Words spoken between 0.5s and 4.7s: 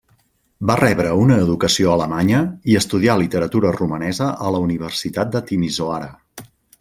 Va rebre una educació alemanya i estudià literatura romanesa a la